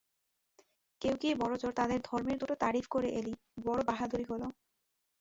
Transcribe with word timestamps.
কেউ 1.01 1.15
গিয়ে 1.21 1.35
বড়জোড় 1.35 1.75
তাদের 1.75 1.99
ধর্মের 2.01 2.37
দুটো 2.37 2.55
তারিফ 2.55 2.85
করে 2.87 3.09
এলি, 3.19 3.33
বড় 3.65 3.81
বাহাদুরী 3.83 4.25
হল। 4.29 4.41